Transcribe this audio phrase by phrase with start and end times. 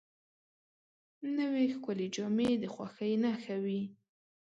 [1.37, 3.81] نوې ښکلې جامې د خوښۍ نښه وي